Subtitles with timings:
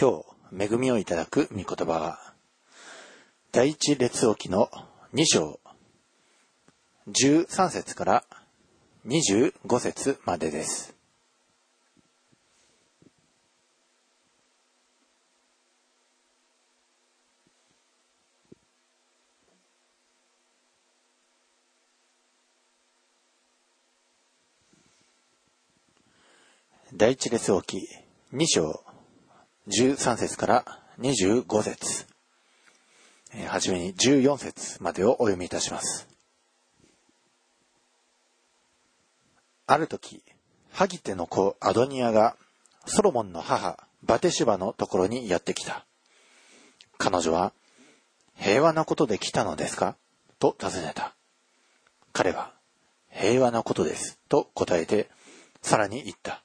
[0.00, 2.32] 今日、恵みをいただく御言葉は、
[3.52, 4.70] 第一列王記の
[5.12, 5.60] 2章、
[7.08, 8.24] 13節から
[9.06, 10.96] 25節までです。
[26.94, 27.86] 第一列王記
[28.32, 28.89] 2章
[29.70, 30.64] 13節から
[30.98, 32.06] 25節
[33.32, 36.08] えーはじめに14節までをお読みいたします。
[39.66, 40.22] ある時、
[40.72, 42.36] ハギテの子アドニアが
[42.86, 45.86] ソロモンの母バテシュバのところにやってきた。
[46.98, 47.52] 彼女は、
[48.34, 49.96] 平和なことで来たのですか？
[50.40, 51.14] と尋ねた。
[52.12, 52.52] 彼は、
[53.10, 54.18] 平和なことです。
[54.28, 55.08] と答えて、
[55.62, 56.42] さらに言った。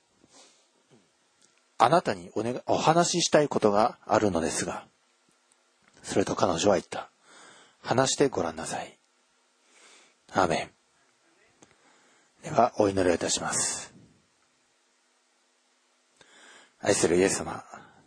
[1.77, 4.85] あなたにお,、ね、お話ししたいことがあるのですが、
[6.03, 7.09] それと彼女は言った。
[7.81, 8.97] 話してごらんなさい。
[10.31, 10.71] アーメ
[12.43, 12.43] ン。
[12.43, 13.93] では、お祈りをいたします。
[16.79, 17.63] 愛するイエス様、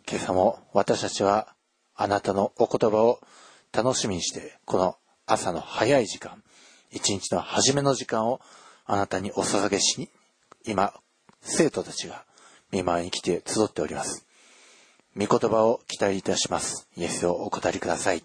[0.09, 1.53] 今朝も私たちは
[1.95, 3.19] あなたのお言葉を
[3.71, 6.43] 楽しみにして、この朝の早い時間、
[6.91, 8.41] 一日の初めの時間を
[8.85, 10.09] あなたにお捧げしに、
[10.65, 10.93] 今、
[11.41, 12.25] 生徒たちが
[12.71, 14.25] 見舞いに来て集っております。
[15.17, 16.87] 御言葉を期待いたします。
[16.95, 18.23] イエスをお語りください。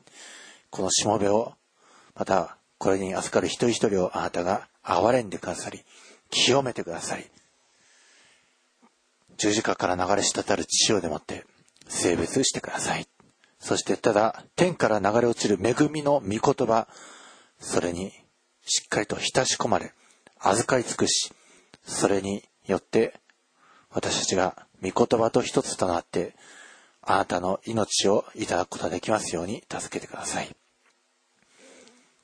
[0.71, 1.55] このしもべを、
[2.15, 5.83] また、これに預かる一人一人をあなたが憐れんでくださり、
[6.31, 7.31] 清めてください。
[9.37, 11.45] 十字架から流れ滴る血潮でもって、
[11.89, 13.09] 性別してください。
[13.59, 16.87] そしてただ、天から流れ落ちる恵みの御言葉、
[17.59, 18.13] それに
[18.67, 19.93] しっかりと浸し込まれ、
[20.39, 21.33] 預かり尽くし、
[21.85, 23.19] それによって、
[23.95, 26.35] 私たちが御言葉と一つとなって、
[27.01, 30.55] あなたの命をいただくことができますように助けてください。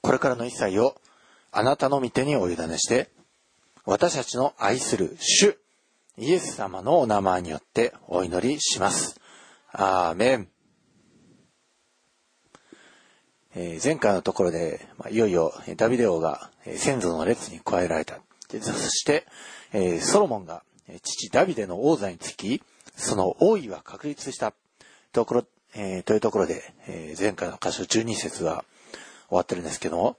[0.01, 1.01] これからの一切を
[1.53, 3.09] あなたの御手にお委ねして、
[3.85, 5.59] 私たちの愛する主、
[6.19, 9.21] イエス様のお名前によってお祈りします。
[9.73, 10.49] アーメン。
[13.55, 18.19] えー前回のところで、まあ、いよいよダビデ王が先祖の列に加えられた。
[18.49, 19.27] そして、
[19.73, 20.65] えーソロモンが
[21.03, 22.63] 父ダビデの王座につき、
[22.97, 24.53] その王位は確立した
[25.13, 28.65] ところ、えーというところで、えー前回の箇所12節は
[29.29, 30.17] 終わってるんですけども、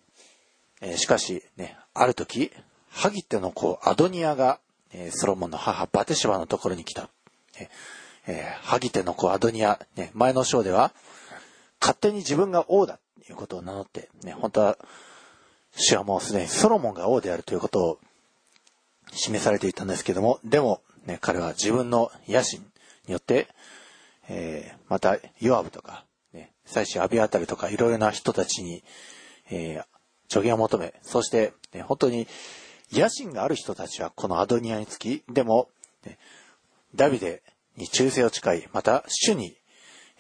[0.81, 2.51] えーしかしね、ある時、
[2.89, 4.59] ハギテの子アドニアが、
[4.93, 7.09] えーソロモンの母バテシバのところに来た。
[7.59, 7.67] えー
[8.27, 10.93] えーハギテの子アドニア、ね、前の章では、
[11.79, 14.77] 勝手に自分が王だということを名乗って、ね、本当は、
[15.75, 17.99] 主はもうすでにソロモンが王であるということを
[19.11, 22.65] 示されていたんですけども、でも、ね、彼は自分の野心
[23.05, 23.47] によって、
[24.29, 28.83] えーまた、ヨアブとか、ね、最初アビアタルとかいろいろな人たちに、
[29.49, 29.85] えー
[30.29, 32.25] 助言を求め、そして、ね、本当に
[32.93, 35.67] 野心がある人たちはこのアドニアにつき、でも、
[36.05, 36.17] ね
[36.95, 37.43] ダビデ
[37.75, 39.57] に忠誠を誓い、また主に、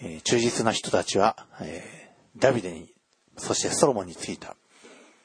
[0.01, 2.93] えー忠実な人たちは、えーダビデに、
[3.37, 4.57] そしてソロモンについた。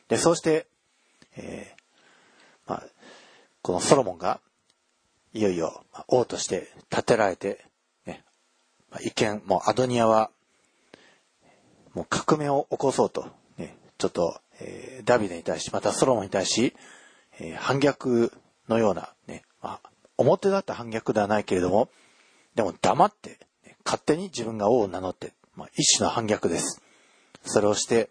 [0.09, 0.67] で、そうして、
[1.37, 2.85] えーまあ、
[3.67, 4.41] このソロモンが、
[5.35, 7.65] いよいよ王として立てられて、
[8.07, 8.23] ね、
[8.93, 10.31] まあ一見、もうアドニアは、
[11.93, 13.27] もう革命を起こそうと、
[13.59, 16.77] ね、ちょっと、えーダビデに対し、またソロモンに対し、
[17.41, 18.33] えー反逆
[18.69, 21.89] のような、ね、まあ、表だった反逆ではないけれども、
[22.55, 23.31] でも黙って、
[23.65, 26.81] ね勝手に自分が王を名乗って、まあ、一種の反逆です。
[27.43, 28.11] それをして、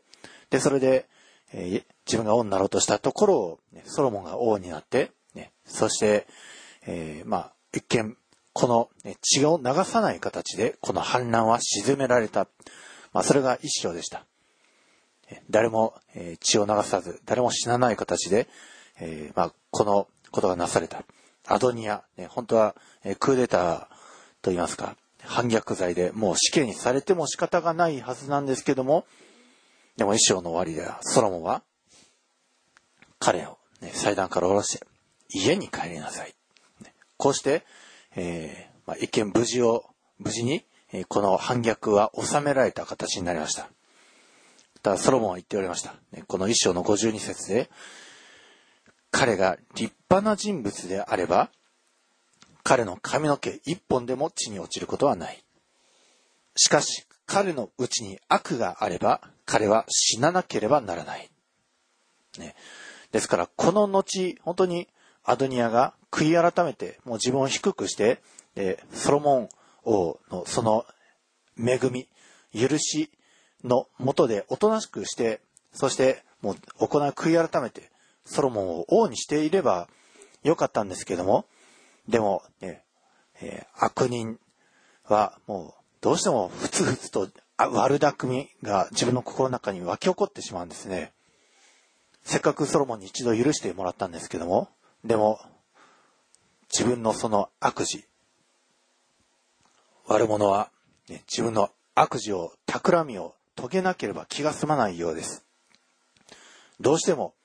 [0.49, 1.07] で、それで、
[1.53, 6.27] えー自分が王になろうとしたところを、ねソロモンが王になって、ね、そして、
[6.87, 8.17] えーまあ、一見、
[8.53, 8.89] この、
[9.21, 12.47] 血を流さない形で、この反乱は沈められた。
[13.11, 14.25] まあ、それが一章でした。
[15.49, 15.95] 誰も、
[16.39, 18.47] 血を流さず、誰も死なない形で、
[18.99, 21.03] えーまあ、このことがなされた。
[21.47, 22.75] アドニア、ね、本当は、
[23.19, 23.79] クーデター
[24.41, 29.05] と言いますか、反逆罪でもう死刑にされても仕方がないはずなんですけども、
[29.97, 31.63] でも一章の終わりでは、ソロモンは、
[33.19, 34.85] 彼を、ね、祭壇から下ろして、
[35.29, 36.33] 家に帰りなさい。
[37.17, 37.65] こうして、
[38.15, 39.85] えーまあ、一見無事を、
[40.19, 43.69] 無事に、えーこの反逆は収められた形になりました。
[44.81, 45.95] ただ、ソロモンは言っておりました。
[46.27, 47.69] この一章の52節で、
[49.11, 51.49] 彼が立派な人物であれば、
[52.63, 55.43] 彼の髪の毛一本でも地に落ちることはない。
[56.55, 61.29] しかし、彼のうちに悪があれば、彼は死ななければならない。
[62.37, 62.55] ね、
[63.11, 64.87] ですから、この後、本当に
[65.25, 68.21] アドニアが悔い改めて、もう自分を低くして、
[68.55, 69.49] でソロモン
[69.83, 70.85] 王のその
[71.57, 72.07] 恵み、
[72.53, 73.09] 許し
[73.63, 75.41] のもとでおとなしくして、
[75.73, 77.91] そしてもう行う悔い改めて、
[78.25, 79.87] ソロモンを王にしていれば
[80.43, 81.45] よかったんですけども、
[82.07, 82.83] でも、ね、
[83.41, 84.39] えー、悪人
[85.07, 91.13] はもうどうしてもふつふつと悪巧みが自分の心の中に湧き起こってしまうんですね。
[92.23, 94.69] せっかくソロモンに一度許してもらったんですけども、
[95.05, 95.39] でも、
[96.73, 98.05] 自分のその悪事、
[100.07, 100.71] 悪者は、
[101.09, 105.45] ね、自分の悪事を、企みを遂げなければ気が済まないようです。
[106.79, 107.35] どうしても、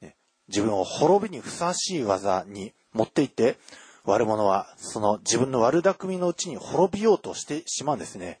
[0.00, 0.14] ね、
[0.46, 3.58] 自分を滅びにふさわしい技に持っていって、
[4.04, 8.38] 悪者はその自分の悪巧みのうちに滅びようとしてしまうんですね。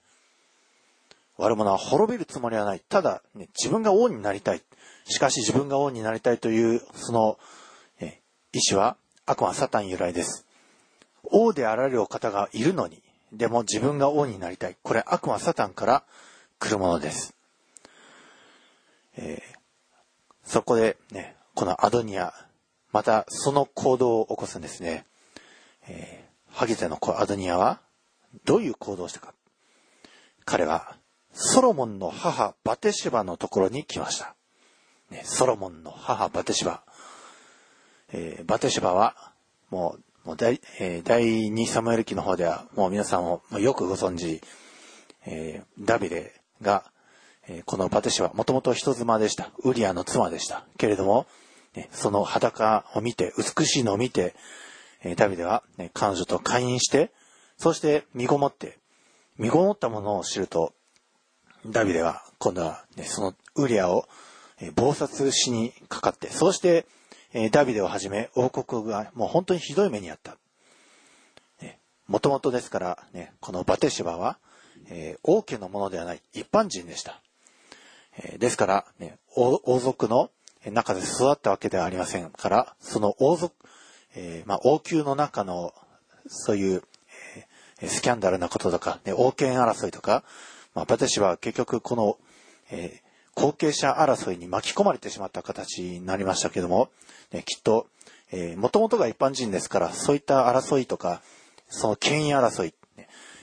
[1.36, 2.80] 悪者は滅びるつもりはない。
[2.88, 4.62] ただ、ね、自分が王になりたい。
[5.04, 7.38] しかし自分が王になりたいという、その、
[8.52, 8.96] 意志は
[9.26, 10.46] 悪魔サタン由来です。
[11.24, 13.02] 王であられるお方がいるのに、
[13.32, 14.76] でも自分が王になりたい。
[14.82, 16.04] これ悪魔サタンから
[16.58, 17.34] 来るものです。
[19.16, 22.32] えー、そこでね、このアドニア、
[22.92, 25.04] またその行動を起こすんですね。
[25.88, 27.80] えー、ハゲゼのアドニアは
[28.44, 29.34] どういう行動をしたか。
[30.44, 30.96] 彼は
[31.32, 34.34] ソロモンの母バテシバのところに来ました。
[35.10, 36.82] ね、ソロモンの母バテシバ。
[38.12, 39.32] えー、バテシバは、
[39.70, 44.40] もう、もう第、えー、第2サムエル記の方では、もう皆さんもよくご存知、
[45.26, 46.84] えー、ダビデが、
[47.48, 49.50] えー、このバテシバ、もともと人妻でした。
[49.64, 50.64] ウリアの妻でした。
[50.76, 51.26] けれども、
[51.74, 54.34] ね、その裸を見て、美しいのを見て、
[55.02, 57.10] えー、ダビデは、ね、彼女と会員して、
[57.56, 58.78] そして身ごもって、
[59.36, 60.72] 身ごもったものを知ると、
[61.66, 64.08] ダビデは今度は、ね、そのウリアを、
[64.60, 66.86] え謀殺しにかかって、そして、
[67.34, 70.36] えダビデをはじめ王国がもう本当にひどい目にあった。
[72.08, 74.38] もともとですから、ね、このバテシバは、
[74.88, 77.20] えー、王家のものではない一般人でした。
[78.16, 80.30] えー、ですから、ね、王族の
[80.64, 83.54] 中で育ったわけではありませんから、その王族、
[84.14, 85.74] えー、まあ、王宮の中の、
[86.26, 86.82] そういう、
[87.80, 90.24] え、スキャンダルなこととか、ね、王権争いとか、
[90.74, 92.18] まあ、私は結局この、
[92.70, 93.02] え、
[93.38, 96.90] 後継者争いに巻き込まれてしまった形になりましたけども、
[97.30, 97.86] ね、きっと、
[98.32, 101.22] えー、もともとが一般人ですから、そういった争いとか、
[101.68, 102.74] その権威争い、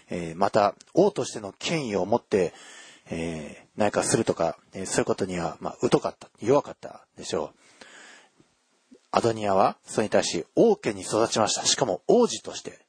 [0.09, 2.53] えー、また、王としての権威を持って、
[3.09, 7.86] えー、何かするとか、え、そういうことには、まあ、疎かった、弱かったでしょう。
[9.12, 11.65] アドニアは、それに対し、王家に育ちました。
[11.65, 12.80] しかも、王子として、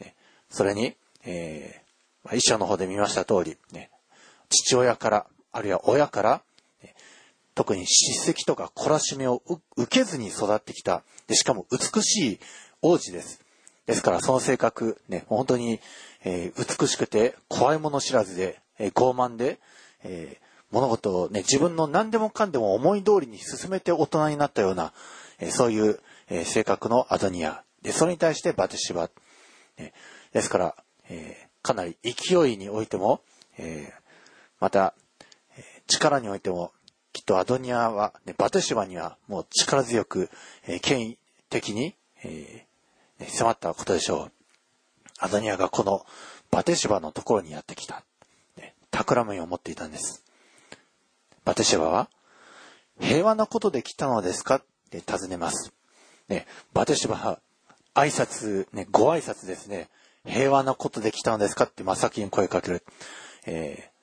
[0.00, 0.16] ね、
[0.50, 3.90] それに、えー、まあ、一章の方で見ました通り、ね、
[4.48, 6.42] 父親から、あるいは親から、
[7.56, 9.42] 特に叱責とか懲らしめを
[9.76, 11.02] 受けずに育ってきた。
[11.26, 12.40] で、しかも美しい
[12.82, 13.40] 王子です。
[13.86, 15.80] ですから、その性格、ね、本当に、
[16.22, 19.58] えー、美しくて、怖いもの知らずで、えー、傲慢で、
[20.04, 24.92] えー、物事をね、自分の何でもかんでも思い通りに進めて大人になったような、
[25.38, 25.98] えそういう、
[26.28, 27.62] え性格のアドニア。
[27.80, 29.08] で、それに対してバテシバ。
[29.78, 29.94] ね、
[30.34, 30.76] ですから、
[31.08, 33.22] えかなり勢いにおいても、
[33.56, 33.94] え
[34.60, 34.92] また、
[35.56, 36.72] え力においても、
[37.16, 40.28] きっとアドニアは、ね、バテシバにはもう力強く、
[40.66, 41.18] え権威
[41.48, 44.32] 的に、えー、迫ったことでしょう。
[45.18, 46.04] アドニアがこの
[46.50, 48.04] バテシバのところにやってきた。
[48.58, 50.24] ね、企みを持っていたんです。
[51.42, 52.10] バテシバは、
[53.00, 54.60] 平和なことで来たのですか？
[54.90, 55.72] で尋ねます。
[56.28, 57.40] ね、バテシバは
[57.94, 59.88] 挨拶、ね、ご挨拶ですね。
[60.26, 61.64] 平和なことで来たのですか？
[61.64, 62.84] って真っ先に声かける。
[63.46, 63.95] えー、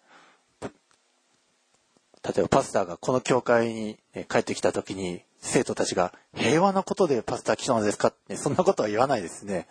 [2.25, 3.97] 例えばパスターがこの教会に
[4.29, 8.07] 帰ってきた時に生徒たちが平和なことでパスター来たのですか？
[8.09, 9.67] って、そんなことは言わないですね。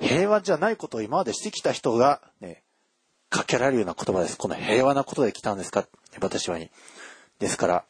[0.00, 2.62] 平和じゃないことを今までしてきた人がね、
[3.30, 4.36] かけられるような言葉です。
[4.36, 5.86] この平和なことで来たんですか？
[6.20, 6.70] 私はに。
[7.38, 7.84] ですから、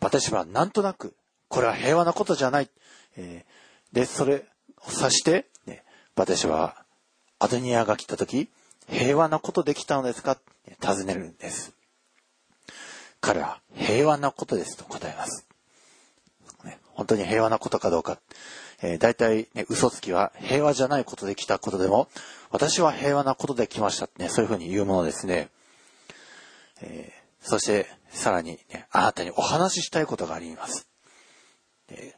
[0.00, 1.14] 私はなんとなく、
[1.48, 2.70] これは平和なことじゃない。
[3.16, 4.40] えー、で、それを
[4.88, 5.82] 指して、ね、
[6.14, 6.76] 私は、
[7.38, 8.50] アドニアが来た時、
[8.88, 10.38] 平和なことできたのですか？
[10.80, 11.75] 尋ねるんです。
[13.26, 15.48] 彼は平和なことですと答えます。
[16.64, 18.20] ね、本当に平和なことかどうか。
[18.82, 22.08] えー、大体、ね、嘘つきは平和じゃないことで来たことでも、
[22.52, 25.48] 私は平和なことで来ましたってね、そういうふうに言うものですね。
[26.80, 30.86] えー、そして、さらに、ね、あなたにお話ししたいことがあります。
[31.88, 32.16] で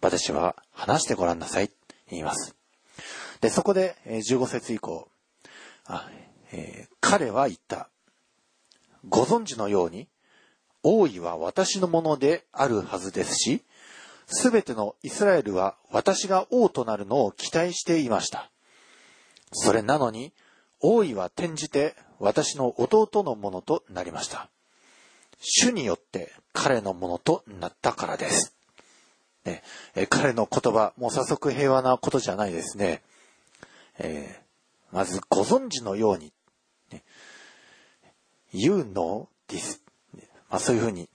[0.00, 1.70] 私は話してごらんなさい。
[2.10, 2.54] 言います。
[3.40, 5.08] で、そこで、え15節以降、
[5.86, 6.08] あ
[6.52, 7.88] えー、彼は言った。
[9.08, 10.06] ご存知のように、
[10.84, 13.62] 王位は私のものであるはずですし、
[14.26, 18.50] すべてのイスラエルは私が王となるのを期待していました。
[19.52, 20.32] それなのに、
[20.80, 24.48] 王位は転じて私の弟のものとなりました。
[25.40, 28.54] 主によって彼のものとなったからです。
[29.44, 29.62] ね、
[29.96, 33.02] え彼の言葉、もう早速平和なことじゃないですね。
[33.98, 34.44] えー
[34.94, 36.32] まずご存知のように、
[36.92, 37.02] ね、
[38.52, 39.80] You know this、
[40.54, 41.08] まあ、そういうふうに、ね、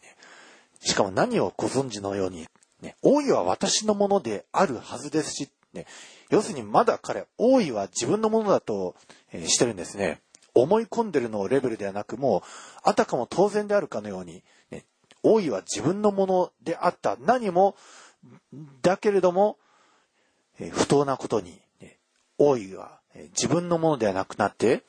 [0.81, 2.45] しかも何をご存知のように、
[2.81, 5.85] ね、王位は私のものであるはずですし、ね、
[6.29, 8.95] 要するにまだ彼、王位は自分のものだと、
[9.31, 10.19] えーしてるんですね。
[10.53, 12.41] 思い込んでるのレベルではなく、もう、
[12.83, 14.83] あたかも当然であるかのように、ね、
[15.23, 17.15] 王位は自分のものであった。
[17.21, 17.77] 何も、
[18.81, 19.57] だけれども、
[20.59, 21.97] えー不当なことに、ね、
[22.37, 24.83] 王位は、えー自分のものではなくなって、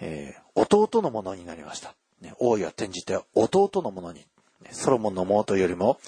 [0.00, 1.94] えー弟のものになりました。
[2.22, 4.24] ね、王位は転じて弟のものに、
[4.70, 5.98] ソロモンのもとよりも、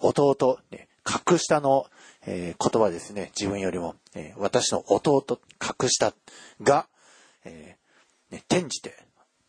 [0.00, 1.86] 弟、ね、格下の、
[2.26, 3.32] えー言葉ですね。
[3.36, 6.12] 自分よりも、えー私の弟、格下
[6.62, 6.86] が、
[7.44, 8.96] えーね、転じて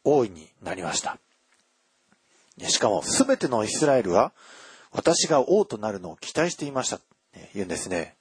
[0.04, 1.20] 王位になりました。
[2.58, 4.32] ねしかも、すべてのイスラエルは、
[4.92, 7.00] 私が王となるのを期待していました。
[7.36, 8.16] ね言うんですね。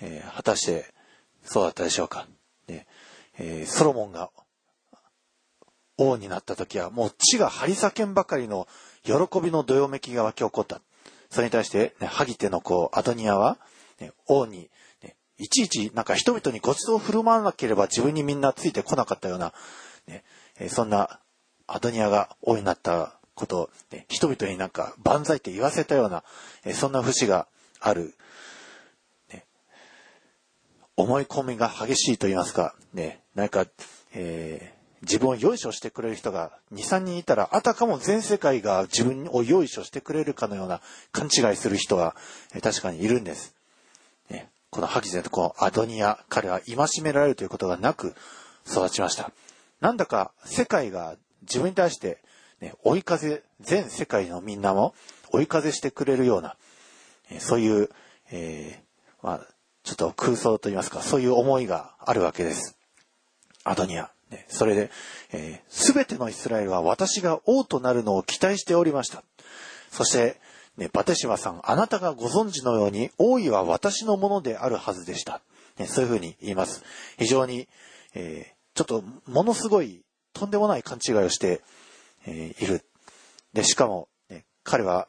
[0.00, 0.92] えー果たして、
[1.44, 2.26] そうだったでしょうか。
[2.66, 2.86] ね
[3.38, 4.30] えーソロモンが
[5.98, 8.66] 王になった時は、もう地が張り裂けんばかりの
[9.04, 10.80] 喜びのどよめきが湧き起こった。
[11.30, 13.58] それに対して、ね、ハギテの子、アドニアは、
[14.00, 14.70] ね、王に、
[15.02, 19.52] ね、いちいちなんか人々にご馳走を振る舞わなければ自分にみんなついてこなかったような、
[20.06, 20.24] ね
[20.68, 21.20] そんな
[21.66, 26.22] アドニアが王になったことを、ね、人々になんか万歳って言わせたような、
[26.74, 27.46] そんな節が
[27.80, 28.14] ある、
[29.32, 29.46] ね、
[30.96, 33.66] 思い込みが激しいと言いますか、ね、なんか、
[34.14, 34.71] えー
[35.02, 40.80] 自分をよいしょしてくれる人が2、3人いたら、あたかも全世界が自分をよいしょしてくれるかのような
[41.10, 42.14] 勘違いする人が、
[42.62, 43.54] 確かにいるんです。
[44.72, 48.14] このハギゼとこのアドニア、彼は戒められるということがなく
[48.66, 49.30] 育ちました。
[49.82, 52.22] なんだか世界が自分に対して、
[52.58, 54.94] ね、追い風、全世界のみんなも
[55.30, 56.56] 追い風してくれるような、
[57.38, 57.90] そういう、
[58.30, 59.46] えーまあ、
[59.82, 62.78] ちょっと空想といいますか、そういう思いがあるわけです。
[63.64, 64.10] アドニア。
[64.48, 64.90] それで、
[65.68, 69.22] す、べ、てのイスラエルは私が王となるのを期待しておりました。
[69.90, 70.40] そして、
[70.76, 75.42] ね、バテシバさん、あなたがご存知のように、王位は私のものであるはずでした。
[75.78, 76.82] ね、そういうふうに言います。
[77.18, 77.68] 非常に、
[78.14, 81.60] えーちょっと、ものすごい、とんでもない勘違いをして、
[82.24, 82.86] えーいる。
[83.52, 85.08] で、しかも、ね、彼は、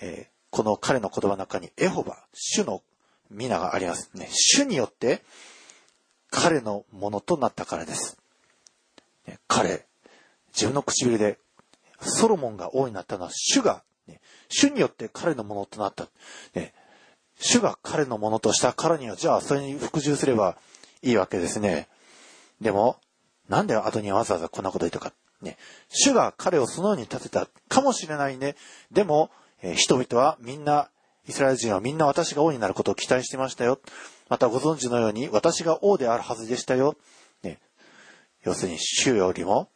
[0.00, 2.82] えーこの彼の言葉の中に、エホバ、主の
[3.28, 4.10] 皆があります。
[4.14, 5.22] ね、主によって、
[6.36, 8.18] 彼のものとなったからです。
[9.48, 9.86] 彼、
[10.54, 11.38] 自分の唇で、
[11.98, 13.82] ソロモンが王になったのは主が、
[14.48, 16.08] 主によって彼のものとなった。
[17.40, 20.58] 主が彼のものとしたからには、じゃあそれに服従すれば
[21.02, 21.88] いいわけですね。
[22.60, 22.98] でも、
[23.48, 25.14] なんでアドニアわざわざこんなこと言ったか。
[25.40, 25.56] ね、
[25.88, 28.56] 主が彼をそのように立てたかもしれないね。
[28.92, 29.30] でも、
[29.62, 30.90] えー人々はみんな、
[31.26, 33.80] イスラエル人はみんな私が王になることを期待してましたよ。
[34.28, 36.96] またご存知のように私が王であるはずでしたよ。
[37.42, 37.58] ね、
[38.44, 39.68] 要するに主よりも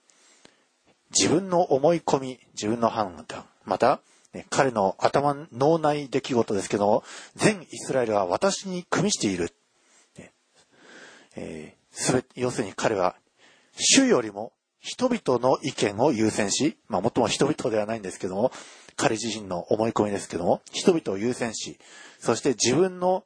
[1.16, 4.00] 自分の思い込み、自分の判断、また、
[4.32, 7.04] ね、彼の頭、脳内出来事ですけども、
[7.34, 9.52] 全イスラエルは私に組みしている。
[10.16, 10.32] ね
[11.36, 13.16] えーすべ要するに彼は、
[13.74, 18.52] 主よりも人々の意見を優先し、まあ、もっとも人々ではないんですけども、
[18.96, 21.78] 彼自身の思い込みですけども、人々を優先し、
[22.18, 23.24] そして自分の、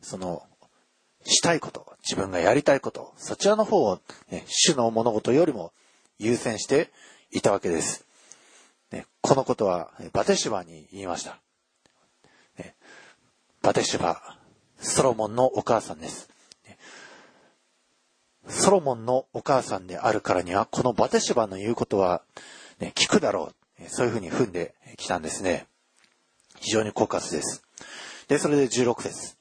[0.00, 0.42] その、
[1.24, 5.72] したいこと、自分がやりたいこと、そちらの方を、ね、主の物事よりも
[6.18, 6.90] 優先して
[7.30, 8.06] いたわけです。
[8.90, 11.38] ね、このことは、バテシバに言いました。
[12.58, 12.74] ね
[13.62, 14.38] バテシバ、
[14.78, 16.28] ソロモンのお母さんです。
[18.48, 22.22] ソロモンのお母さんであるからには、このバテシバの言うことは、
[22.78, 23.88] ね、聞くだろう。
[23.88, 25.66] そういうふうに踏んできたんですね。
[26.58, 27.62] 非常に狡猾です。
[28.28, 29.36] で、それで16節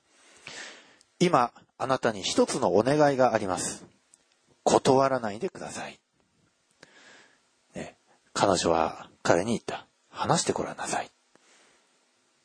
[1.20, 3.86] 今、あなたに一つのお願いがあります。
[4.64, 6.00] 断らないでください。
[7.76, 7.98] ね、
[8.34, 9.86] 彼女は彼に言った。
[10.10, 11.10] 話してごらんなさい。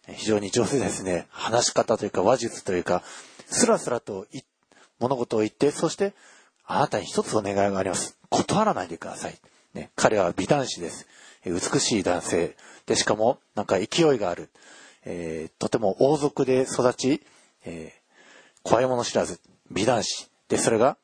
[0.08, 1.26] 非常に上手ですね。
[1.30, 3.02] 話し方というか話術というか、
[3.46, 4.26] スラスラと
[4.98, 6.12] 物事を言って、そして、
[6.66, 8.18] あなたに一つお願いがあります。
[8.28, 9.38] 断らないでください。
[9.74, 11.06] ね、彼は美男子です。
[11.44, 12.56] 美しい男性。
[12.86, 14.50] で、しかも、なんか勢いがある。
[15.04, 17.22] えーとても王族で育ち、
[17.64, 18.03] えー
[18.64, 19.40] 怖いもの知らず、
[19.70, 20.30] 美男子。
[20.48, 20.96] で、それが、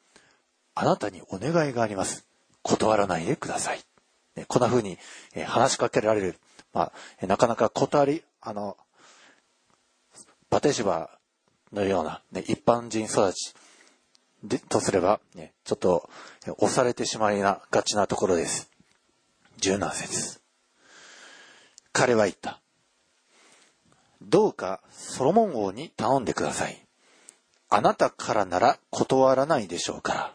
[0.74, 2.26] あなたにお願いがあります。
[2.62, 3.80] 断らないでください。
[4.48, 4.98] こんな風に、
[5.34, 6.38] えー話しかけられる。
[6.72, 8.76] まあ、なかなか断り、あの、
[10.48, 11.10] バテシバ
[11.72, 13.54] のような、ね、一般人育ち
[14.42, 16.08] で、とすれば、ね、ちょっと
[16.58, 18.70] 押されてしまいながちなところです。
[19.60, 20.40] 17節。
[21.92, 22.60] 彼は言った。
[24.22, 26.86] どうかソロモン王に頼んでください。
[27.70, 30.34] あなたからなら断らないでしょうから。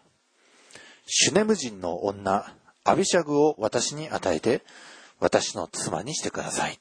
[1.06, 2.52] シュネム人の女、
[2.84, 4.64] アビシャグを私に与えて、
[5.20, 6.80] 私の妻にしてください。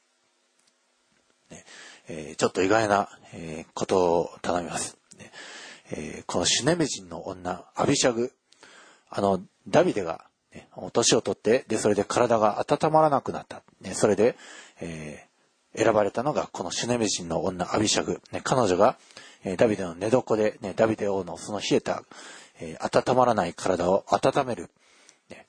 [1.51, 1.65] ね
[2.07, 4.97] えー、ちょっと意外な、えー、ことを頼みます。
[5.17, 5.31] ね
[5.91, 8.31] えー、このシュネム人の女、アビシャグ、
[9.09, 13.61] あの、ダビデが、ね、年を取って、で、それで体が温まらなくなった。
[13.81, 14.37] ね、それで、
[14.79, 15.27] え、
[15.75, 18.21] 選ばれたのが、このシュネム人の女、アビシャグ。
[18.31, 18.97] ね、彼女が、
[19.45, 22.03] え、ダビデの寝床で、ね、ダビデ王のその冷えた、
[22.59, 24.71] え、温まらない体を温める。
[25.29, 25.45] ね、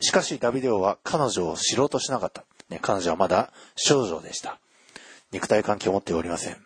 [0.00, 2.44] しかし、ダビデ王は彼女を知ろうとしなかった。
[2.68, 4.60] ね、彼女はまだ少女でした。
[5.32, 6.56] 肉体関係を持っておりません。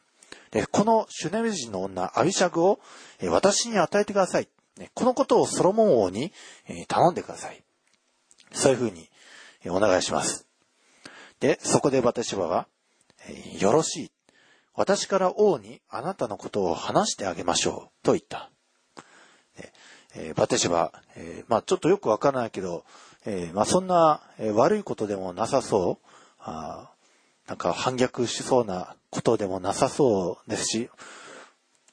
[0.51, 2.79] で、このシュネム人の女、アビシャグを、
[3.21, 4.49] え私に与えてください。
[4.77, 6.33] ね、このことをソロモン王に、
[6.69, 7.63] え頼んでください。
[8.53, 9.09] そういうふうに、
[9.65, 10.47] えお願いします。
[11.41, 12.69] で、そこでバテシバは、
[13.29, 14.11] えよろしい。
[14.77, 18.05] 私から王にあなたのことを話してあげましょう。
[18.05, 18.51] と言った。
[20.19, 22.85] えー、バテシバ、えー、まあちょっとよくわからないけど、
[23.27, 26.07] えー、まあそんな、え悪いことでもなさそう。
[26.39, 26.91] あ
[27.47, 30.91] なんか反逆しそうなことでもなさそうですし、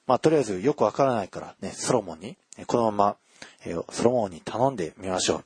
[0.06, 2.36] まあとりあえずよくわからないからね、ソロモンに、
[2.66, 3.16] このまま、
[3.64, 5.44] え、ソロモンに頼んでみましょう。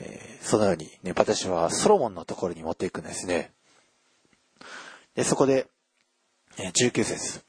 [0.00, 3.52] え、そのようにね、私はソロモンのところに持っていくんですね。
[5.14, 5.66] で、そこで、
[6.58, 7.44] 19節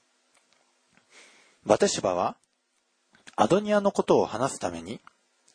[1.65, 2.37] バテシバは、
[3.35, 4.99] アドニアのことを話すために、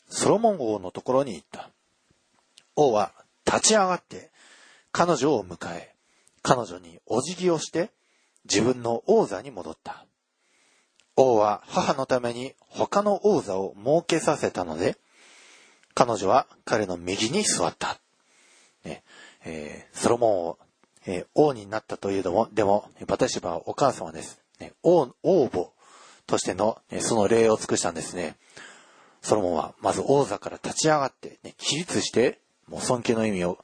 [0.09, 1.71] ソロモン王のところに行った。
[2.75, 3.13] 王は
[3.47, 4.31] 立ち上がって
[4.91, 5.95] 彼女を迎え、
[6.43, 7.91] 彼女にお辞儀をして
[8.45, 10.05] 自分の王座に戻った。
[11.17, 14.97] 王は母のために他の王座を設けさせたので、
[15.95, 18.01] 彼女は彼の右に座った。
[18.85, 19.05] ね
[19.45, 20.59] えー、ソロモン王、
[21.07, 24.41] えー、王になったというのも、でも、バテシバはお母様です。
[24.61, 25.71] ね、王、王母
[26.27, 28.37] としての、ね、その礼を尽くしたんですね。
[29.23, 33.59] ソロモンはまず王座から立ち上がって、ね、起立して、もう尊敬の意味を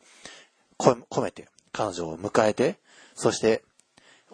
[0.78, 2.78] 込めて、彼女を迎えて、
[3.14, 3.62] そして、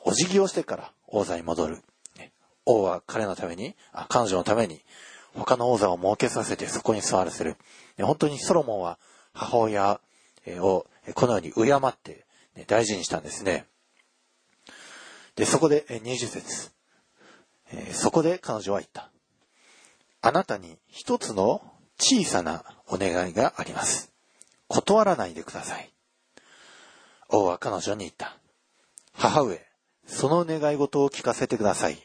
[0.05, 1.83] お辞儀をしてから王座に戻る。
[2.65, 4.83] 王は彼のために、あ彼女のために、
[5.35, 7.57] 他の王座を設けさせてそこに座らせる。
[8.01, 8.99] 本当にソロモンは
[9.33, 10.01] 母親
[10.47, 12.26] をこのように敬って、
[12.65, 13.67] 大事にしたんですね。
[15.35, 16.71] で、そこで20節
[17.93, 19.11] そこで彼女は言った。
[20.23, 21.63] あなたに一つの
[21.99, 24.13] 小さなお願いがあります。
[24.69, 25.93] 断らないでください。
[27.29, 28.37] 王は彼女に言った。
[29.13, 29.61] 母上、
[30.07, 31.99] その願い事を聞かせてください。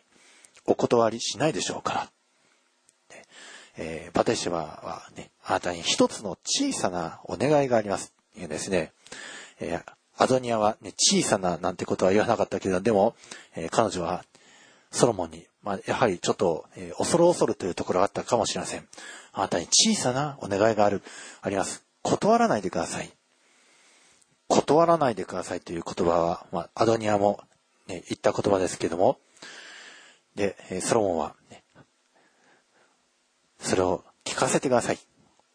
[0.65, 2.11] お断りしないでしょうから。
[3.77, 8.13] えー、バテシバはね、あなたに一つの小さなお願いがあります。
[8.35, 8.91] 言うですね。
[9.59, 9.83] えー、
[10.21, 13.15] アドニアはね、小さななんてことは言わなかったけど、でも、
[13.55, 14.23] えー、彼女は
[14.91, 18.87] ソロモンに、まあ、やはりちょっと、えー、恐る恐るというところがあったかもしれません。
[19.33, 21.01] あなたに小さなお願いがある、
[21.41, 21.83] あります。
[22.03, 23.11] 断らないでください。
[24.47, 27.39] 断らないでくださいという言葉は、まあ、アドニアも、
[27.87, 29.17] ね、言った言葉ですけども、
[30.35, 31.63] で、ソロモンは、ね、
[33.59, 34.99] それを聞かせてください。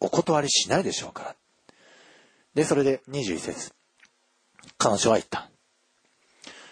[0.01, 1.35] お断りしないでしょうから。
[2.53, 3.76] で、それで21節
[4.77, 5.49] 彼女は言った。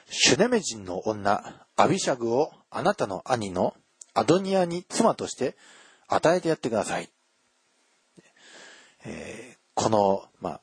[0.10, 3.74] シュネメ人の女、アビシャグをあなたの兄の
[4.14, 5.56] アドニアに妻として
[6.08, 7.10] 与えてやってください。
[9.06, 10.62] えー、この、まあ、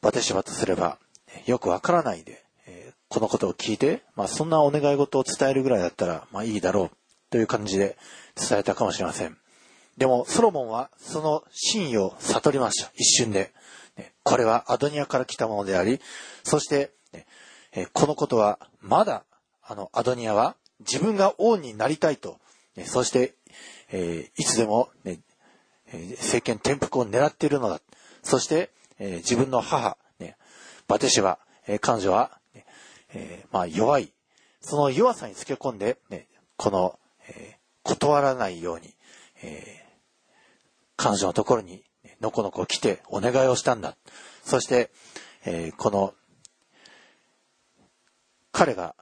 [0.00, 0.98] バテシバとすれば、
[1.46, 6.96] よくわからないで、えー、このことを聞いて、まあ、そんなお願い事を伝えるぐらいだったら、まあいいだろう、
[7.30, 7.96] という感じで
[8.36, 9.36] 伝えたかもしれません。
[9.96, 12.90] でも、ソロモンはその真意を悟りました。
[12.94, 13.52] 一瞬で。
[14.22, 16.00] これはアドニアから来たものであり、
[16.44, 16.92] そして、
[17.92, 19.24] このことは、まだ、
[19.62, 22.38] あの、アドニアは自分が王になりたいと、
[22.84, 23.34] そして、
[24.36, 24.90] いつでも、
[25.86, 27.80] 政権転覆を狙っているのだ。
[28.22, 29.96] そして、自分の母、
[30.88, 31.38] バテシバ、
[31.80, 32.38] 彼女は、
[33.50, 34.12] まあ弱い。
[34.60, 35.98] その弱さにつけ込んで、
[36.56, 36.98] この、
[37.82, 38.94] 断らないように、
[40.96, 41.84] 彼女のところに、
[42.22, 43.96] のこのこ来てお願いをしたんだ。
[44.44, 44.90] そして、
[45.44, 46.14] えこの、
[48.52, 48.94] 彼が、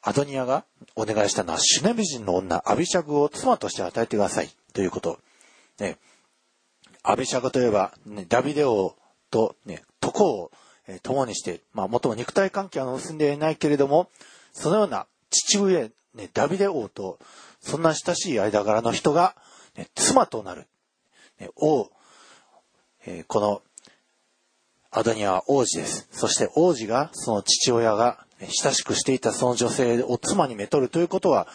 [0.00, 4.48] アドニアがお願いしたのは、シュネ美人の女、アビシャグを妻として与えてください。
[4.72, 5.18] ということ。
[5.78, 5.98] ね、
[7.02, 8.96] アビシャグといえば、ね、ダビデ王
[9.30, 10.50] とね、床を、
[10.86, 14.08] え共にして、まあ、もとも肉体関係は結んでいないけれども、
[14.52, 17.18] そのような父上、ね、ダビデ王と、
[17.60, 19.36] そんな親しい間柄の人が、
[19.76, 20.66] ね、妻となる。
[21.38, 21.90] ね、王、
[23.10, 23.62] えー、この、
[24.90, 26.08] アドニアは王子です。
[26.12, 31.48] そして王子が、その父親が、親しくしていたその女性を妻にめとるということは、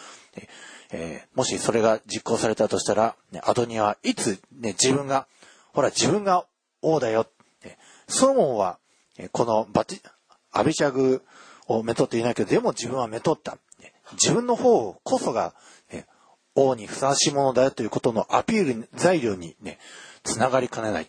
[0.90, 5.28] えー、もしそれが実行されたとしたら、ね、アドニアはいつ、ね、自分が、
[5.72, 6.44] ほら自分が
[6.82, 7.26] 王だよ。
[8.08, 8.78] ソロモンは、
[9.30, 10.00] このバティ、
[10.50, 11.22] アビシャグ
[11.68, 13.58] をめとっていないけど、でも自分はめとった。
[14.14, 15.54] 自分の方こそが、
[15.92, 16.06] ね、
[16.56, 19.78] 王にふさわしいものだよということのアピール材料にね、
[20.24, 21.08] つながりかねない。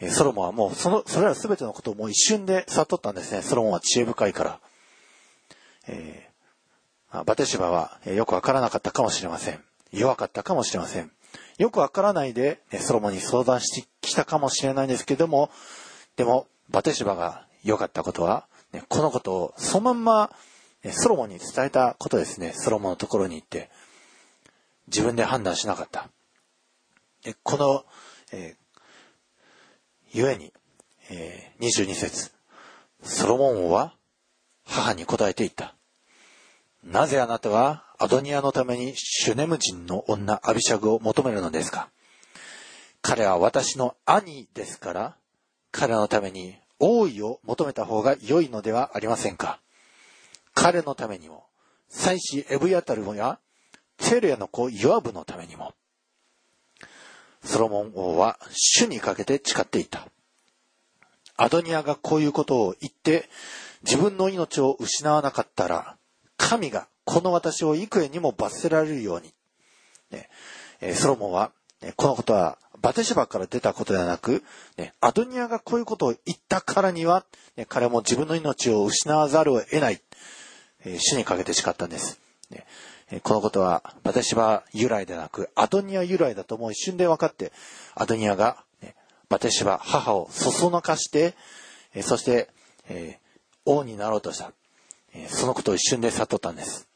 [0.00, 3.42] えソロモンはもう、その、それら全てのことをもう一瞬で悟ったんですね。
[3.42, 4.60] ソロモンは知恵深いから。
[5.88, 9.60] えー、バテシバはえよくわからなかったかもしれません。
[9.92, 11.10] 弱かったかもしれません。
[11.58, 15.50] よくわからないで、ソロモンに相談してきたかもしれないんですけども、
[16.16, 20.30] でも、バテシバが良かったことは、ねこのことをそのまんま、
[20.92, 22.52] ソロモンに伝えたことですね。
[22.52, 23.70] ソロモンのところに行って、
[24.88, 26.08] 自分で判断しなかった。
[27.42, 27.84] この、
[28.32, 28.65] えー、
[30.12, 30.52] ゆえに、
[31.10, 32.30] えー、22節。
[33.02, 33.94] ソロモン王は
[34.64, 35.74] 母に答えていった。
[36.84, 41.90] なぜあなたはアドニアのためにシュネム人の女アビシャグを求めるのですか？
[43.02, 45.16] 彼は私の兄ですから、
[45.70, 49.60] 彼のために王位を求めた方が良いのではありませんか？
[50.54, 51.46] 彼のためにも、
[51.88, 53.38] 祭司エブヤタルや
[53.98, 55.74] テレアの子ヨアブのためにも、
[57.46, 60.08] ソロモン王は主にかけて誓っていた。
[61.36, 63.28] アドニアがこういうことを言って、
[63.82, 65.96] 自分の命を失わなかったら、
[66.36, 69.32] 神がこの私を幾重にも罰せられるように。
[70.10, 70.28] ね
[70.94, 74.42] ソロモンは、ね、このことはバテシバから出たことではなく、
[74.76, 77.24] ね、アドニアがこういうことを言ったからには、
[77.56, 80.00] ね、彼も自分の命を失わざるを得ない、
[80.84, 82.20] えー、主にかけて誓ったんです。
[82.50, 82.66] ね、
[83.22, 87.52] このことはバテシバ由来でなく、アドニア由来だともう一瞬で分かって、
[87.94, 88.96] アドニアが、ね、
[89.28, 91.34] バテシバ母をそそのかして、
[92.02, 92.48] そして、
[92.88, 93.18] え
[93.64, 94.52] 王になろうとした。
[95.28, 96.88] そのことを一瞬で悟ったんです。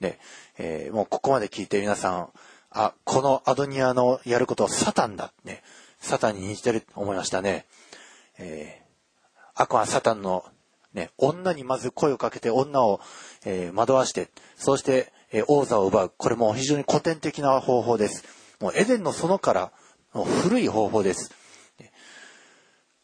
[0.00, 0.18] で、
[0.58, 2.28] え、もうここまで聞いて皆さん、
[2.70, 5.32] あ、このアドニアのやることはサタンだ。
[5.44, 5.62] ね。
[6.00, 7.66] サタンに似てると思いましたね。
[8.38, 10.44] えー、悪魔はサタンの、
[10.94, 13.00] ね、女にまず声をかけて女を、
[13.44, 16.12] えー、惑わして、そして、え、王座を奪う。
[16.16, 18.24] これも非常に古典的な方法です。
[18.60, 19.72] もうエデンの園から
[20.14, 21.32] の古い方法です。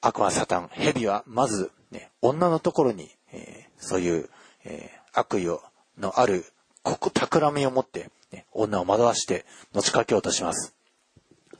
[0.01, 4.29] 悪魔サタン、蛇はまず、ね、女のところに、え、そういう、
[4.65, 5.63] え、悪意を
[5.99, 6.45] のある
[6.83, 10.75] ここ、企みを持って、ね、女を惑わして持ちかけようとします。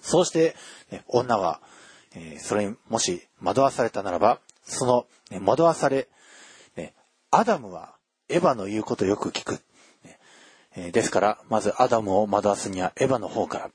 [0.03, 0.55] そうして、
[0.91, 1.61] ね、女は、
[2.15, 6.09] え、それにもし惑わされたならば、その、ね、惑わされ、
[6.77, 6.93] ね、
[7.31, 7.95] アダムは
[8.29, 9.61] エヴァの言うことをよく聞く。
[10.77, 13.71] ですから、まずアダムを惑わすにはエヴァの方か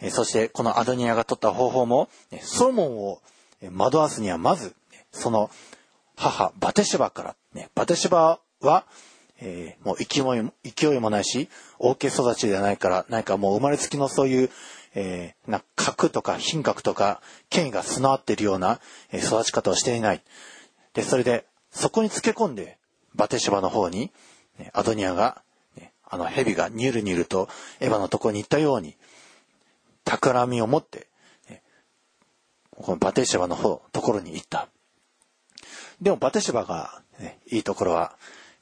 [0.00, 2.08] ら、そしてこのアドニアが取った方法も、
[2.40, 3.20] ソロモンを
[3.74, 4.74] 惑わすにはまず、
[5.12, 5.50] その
[6.16, 7.36] 母、バテシバから、
[7.74, 8.84] バテシバは、
[9.82, 14.50] もう勢いも、勢いもないし、大家育ちではないから、何かもう生まれつきのそういう、
[14.94, 18.80] えー、な、格とか品格とか、権威が備わっているような、
[19.10, 20.22] えー、育ち方をしていない。
[20.94, 22.78] で、それで、そこにつけ込んで、
[23.14, 24.12] バテシバの方に、
[24.72, 25.42] アドニアが、
[26.06, 27.48] あの蛇がニュルニュルと
[27.80, 28.96] エヴァのところに行ったように、
[30.04, 31.08] 企みを持って、
[32.70, 34.68] このバテシェバの方、ところに行った。
[36.00, 38.16] でもバテシェバが、ね、いいところは、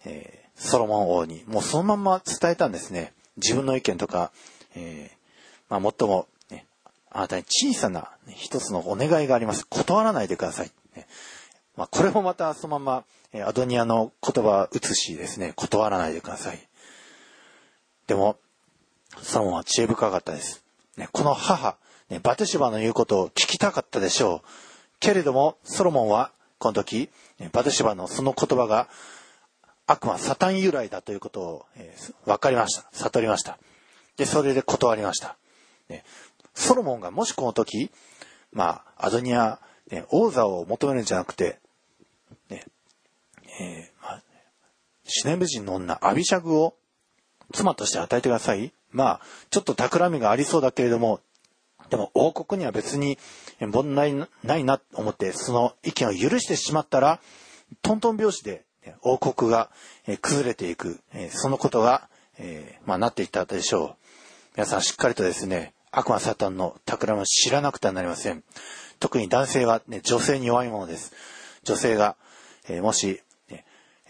[0.05, 3.13] えーソロモン王にもうそのまま伝えたんですね。
[3.37, 4.33] 自分の意見とか、
[4.75, 5.17] えー、
[5.69, 6.67] まあ、もっとも、ね、
[7.11, 9.67] あなたに小さな一つのお願いがあります。
[9.67, 10.71] 断らないでください。
[10.95, 11.07] ね、
[11.77, 15.53] まあ、これもまたそのまま、アドニアの言葉移しですね。
[15.57, 16.69] 断らないでください。
[18.07, 18.37] でも、
[19.21, 20.65] ソロモンは知恵深かったです。
[20.97, 21.77] ね、この母、
[22.09, 24.49] ね、バテシバの言うことを聞きたかったでしょう。
[25.01, 27.11] けれども、ソロモンは、この時、
[27.53, 28.89] バテシバのその言葉が
[29.87, 32.89] 悪魔サタン由来だということを、えー、分かりました。
[32.93, 33.59] 悟りました。
[34.17, 35.37] で、それで断りました。
[35.89, 36.05] ね、
[36.55, 37.91] ソロモンがもしこの時、
[38.53, 39.59] まあ、アドニア、
[39.91, 41.59] ね、王座を求めるんじゃなくて、
[42.49, 42.65] ね、
[43.61, 44.23] えー、まあ、
[45.05, 46.75] シネム人の女、アビシャグを
[47.53, 48.73] 妻として与えてください。
[48.91, 51.21] まあ、ちょっと企みがありそうだけれども、
[51.91, 53.19] でも王国には別に
[53.61, 57.21] 問題ないなと思って、その意見を許してしまったら、
[57.83, 58.65] トントン拍子で
[59.03, 59.71] 王国が
[60.21, 63.97] 崩れていく、そのことが、えー、まあ、なっていったでしょう。
[64.57, 68.43] 皆さんしっかりとですね、悪魔サタンの企みを知らなくてはなりません。
[68.99, 71.13] 特に男性は、ね、女性に弱いものです。
[71.65, 72.17] 女性が、
[72.69, 73.21] えー、もし、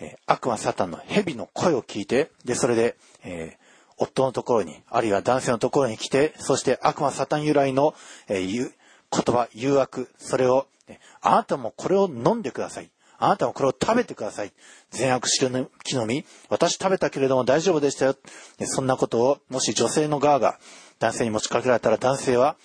[0.02, 7.94] ね、悪魔サタンの蛇の声を聞いて、で、それで、えー、夫のところに、あるいは男性のところに来て、そして悪魔サタン由来の、
[8.26, 8.72] えー、言
[9.10, 12.90] 葉、誘惑、それを、ね、あなたもこれを飲んでください。
[13.18, 14.52] あなたもこれを食べてください。
[14.90, 18.16] 善悪知る木の実、私食べたけれども大丈夫でしたよ。
[18.64, 20.58] そんなことを、もし女性の側が
[20.98, 22.56] 男性に持ちかけられたら男性は、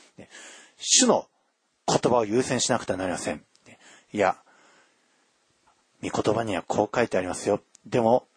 [0.78, 1.28] 主の
[1.88, 3.44] 言葉を優先しなくてはなりません。
[4.12, 4.38] いや、
[6.04, 7.62] 御言葉にはこう書いてありますよ。
[7.86, 8.28] でも、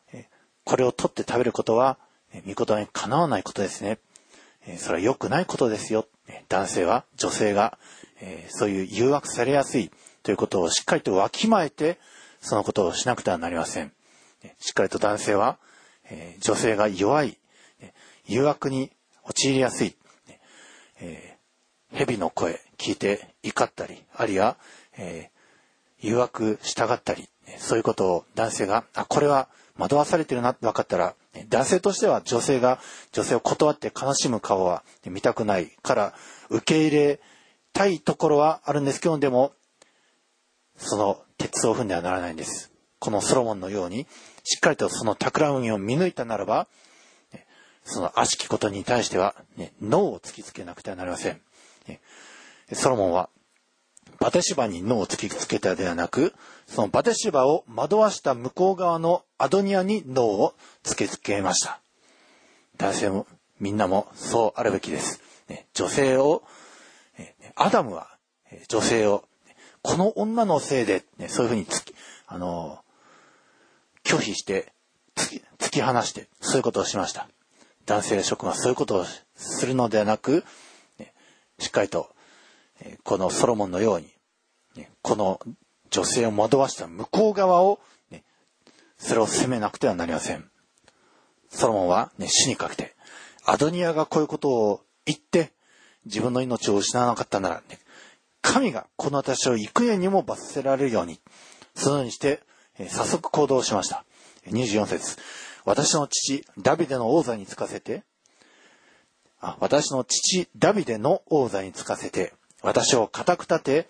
[0.65, 1.99] これを取って食べることは、
[2.47, 3.99] 御言葉にかなわないことですね。
[4.79, 6.07] それは良くないことですよ。
[6.49, 7.79] 男性は、女性が、
[8.49, 9.91] そういう誘惑されやすい
[10.23, 11.99] ということをしっかりとわきまえて、
[12.41, 13.93] そのことをしなくてはなりません。
[14.59, 15.59] しっかりと男性は、
[16.41, 17.39] 女性が弱い、
[18.27, 18.91] 誘惑に
[19.25, 19.97] 陥りやすい、
[21.93, 24.57] 蛇の声聞いて怒ったり、あるいは、
[25.99, 31.15] 誘惑したがったり、そういうことを男性が、あ、これは惑わされてるなって分かったら、
[31.49, 32.81] 男性としては女性が
[33.13, 36.15] 女性を断って悲しむ顔は見たくないから
[36.49, 37.21] 受け入れ
[37.73, 39.53] たいところはあるんですけど、でも
[40.77, 42.73] その鉄を踏んではならないんです。
[42.99, 44.07] このソロモンのように、
[44.45, 46.67] しっかりとその企みを見抜いたならば、
[47.85, 51.41] その悪しきことに対しては、ね、脳を突きつけなくてはなりません。
[52.73, 53.31] ソロモンは、
[54.19, 56.35] バテシバに脳を突きつけたではなく、
[56.71, 60.55] そのバテシバを惑わした向こう側のアドニアに脳を
[60.85, 61.81] 突きつけました。
[62.77, 63.27] 男性も、
[63.59, 65.21] みんなもそうあるべきです。
[65.75, 66.45] 女性を、
[67.57, 68.17] アダムは
[68.69, 69.25] 女性を
[69.83, 71.93] この女のせいで、ね、そういうふうにつき、
[72.29, 72.79] あの、
[74.05, 74.73] 拒否して、
[75.17, 77.29] 突き、突き放して、そういうことをしました。
[77.85, 80.45] 男性諸君はそういうことをするのではなく、
[81.59, 82.11] しっかりと、
[83.03, 85.41] このソロモンのように、この
[85.91, 88.25] 女性を惑わした向こう側を、ね、
[88.99, 90.51] それを責めなくてはなりません。
[91.51, 92.95] ソロモンは、ね、死にかけて、
[93.45, 95.53] アドニアがこういうことを言って、
[96.07, 97.79] 自分の命を失わなかったなら、ね、
[98.41, 101.21] 神がこの私を幾重にも罰せられるように、
[101.75, 102.41] そのようにして、
[102.79, 104.05] え、早速行動しました。
[104.47, 105.19] 24節
[105.65, 108.03] 私の父、ダビデの王座につかせて、
[109.41, 113.89] あ私の父、ダビデの王座につかせて、私を固く立て、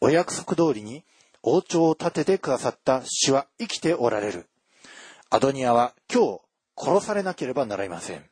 [0.00, 1.04] お約束通りに
[1.42, 4.46] 王朝を立ててくださった主は生きておられる。
[5.30, 6.40] アドニアは今日
[6.76, 8.24] 殺されなければなりません。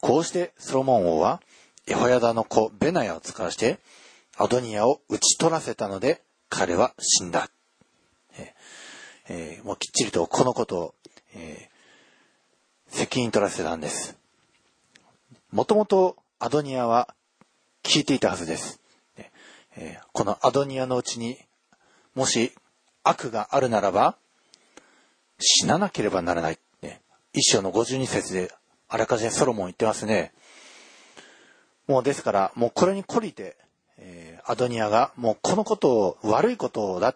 [0.00, 1.40] こうしてソロモン王は
[1.86, 3.80] エホヤダの子ベナヤを使わして、
[4.36, 7.50] アドニアを討ち取らせたので、彼は死んだ。
[8.36, 8.54] え
[9.28, 10.94] えー、もうきっちりとこのことを、
[11.34, 14.16] えー、責任取らせたんです。
[15.50, 17.14] もともとアドニアは
[17.82, 18.80] 聞いていたはずです。
[19.76, 21.38] えー、このアドニアのうちに、
[22.20, 22.52] もし
[23.02, 24.14] 悪があるならば、
[25.38, 26.58] 死ななければならない。
[26.82, 27.00] ね、
[27.32, 28.52] 一章の52節で
[28.90, 30.34] あらかじめソロモン言ってますね。
[31.86, 33.56] もうですから、もうこれに懲りて、
[33.96, 37.14] えー、アドニアがもうこのことを悪いことをだ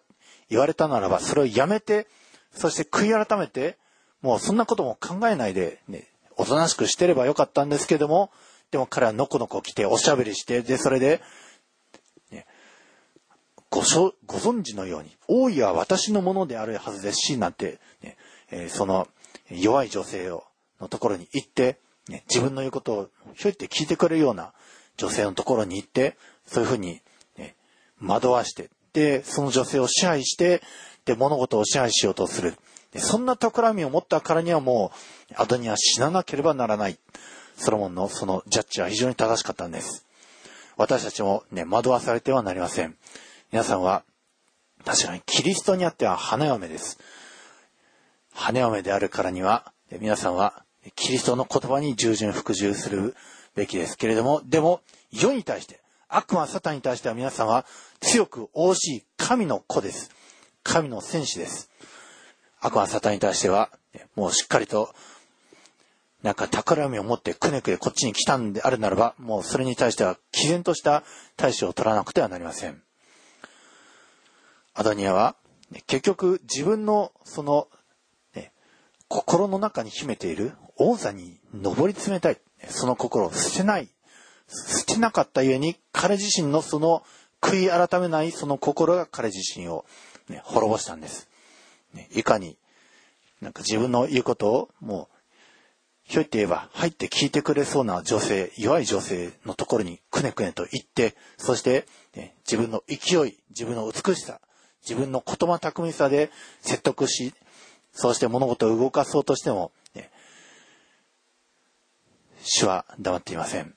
[0.49, 2.07] 言われたならばそれをやめて
[2.55, 3.77] そして悔い改めて
[4.23, 8.31] もうそんなことも考えないで、ね、おとなしくしてればよかったんですけども
[8.71, 11.21] でも彼はのこのこ来ておしゃべりしてでそれで、
[13.75, 18.17] ごご存知のように王位は私のものであるはずですしなんて、ね
[18.51, 19.09] えー、その
[19.51, 20.45] 弱い女性を
[20.81, 24.53] のところに行って、ね、自分の言うことをひょいって聞いてくれるような
[24.97, 27.01] 女性のところに行ってそういうふうに、
[27.37, 27.57] ね、
[28.01, 30.63] 惑わして、で、その女性を支配して、
[31.05, 32.55] で、物事を支配しようとする。
[32.97, 34.93] そんな企みを持ったからにはも
[35.31, 36.99] う、アドニは死ななければならない。
[37.57, 40.07] ソロモンのそのジャッジは非常に正しかったんです。
[40.77, 42.97] 私たちもね、惑わされてはなりません。
[43.53, 44.05] 皆さんは、
[44.85, 46.99] 確かにキリストにあっては花嫁です。
[48.33, 50.65] 花嫁であるからには、皆さんは
[50.97, 53.15] キリストの言葉に従順服従する
[53.55, 54.81] べきですけれども、でも、
[55.11, 57.65] 世に対して、悪魔サタンに対しては皆さんは
[58.01, 60.11] 強く惜しい神の子です。
[60.63, 61.71] 神の戦士です。
[62.61, 63.71] 悪魔サタンに対しては、
[64.15, 64.95] もうしっかりと、
[66.23, 71.03] なんか企みを持ってくねくねこっちに来たんであるならば、もうそれに対しては毅然とした
[71.37, 72.83] 対処を取らなくてはなりません。
[74.75, 75.37] アドニアは、
[75.87, 77.69] 結局自分のその、
[78.35, 78.53] ね、
[79.09, 82.39] 心の中に秘めている王座に上り詰めたい。
[82.69, 83.89] その心を捨てない
[84.49, 87.03] 捨てなかったゆえに、彼自身のその
[87.41, 89.85] 悔い改めないその心が彼自身を、
[90.29, 91.29] ね、滅ぼしたんです。
[91.93, 92.59] ね、いかに、
[93.41, 95.15] なんか自分の言うことをもう、
[96.07, 104.41] ひょいって言えば入って聞いてくれそうな女性、弱い女性のところにくねくねと言って、そして、ね、自分の勢い、自分の美しさ、
[104.89, 107.33] 自分の言葉巧みさで説得し、
[107.93, 110.11] そうして物事を動かそうとしても、ね、
[112.43, 113.75] 主は黙っていません。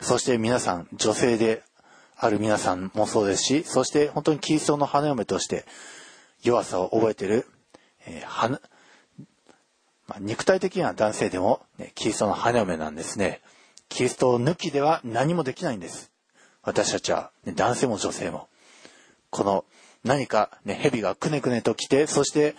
[0.00, 1.62] そして皆さん、女性で
[2.16, 5.64] ある皆さんもそうですし、そして本当にキリストの花嫁として
[6.42, 7.46] 弱さを覚えている、
[8.06, 8.60] えー
[10.06, 13.40] まあ、肉体的な男性でも、ね、キリストの花嫁なんですね。
[13.88, 16.10] キリストを抜きでは何もできないんです。
[16.62, 18.48] 私たちは、ね、男性も女性も。
[19.30, 19.64] この
[20.06, 22.54] 何かね、蛇がくねくねと来て、そして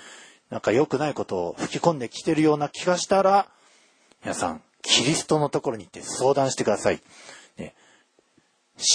[0.49, 3.47] なんか良くないことを吹き込んできてるような気がしたら、
[4.21, 7.01] 皆さん、キリストのところに行って相談してください。
[7.57, 7.73] ね、